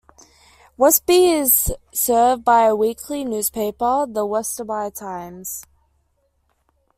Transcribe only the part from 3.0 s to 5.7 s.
newspaper, the Westby Times.